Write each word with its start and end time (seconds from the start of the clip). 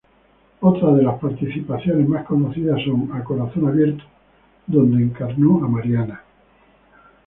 Otras 0.61 0.97
de 0.97 1.03
sus 1.03 1.13
participaciones 1.21 2.09
más 2.09 2.25
conocidas 2.25 2.81
son: 2.83 3.11
"A 3.13 3.23
corazón 3.23 3.67
abierto" 3.67 4.03
donde 4.65 5.03
encarnó 5.03 5.63
a 5.63 5.67
Mariana. 5.67 6.23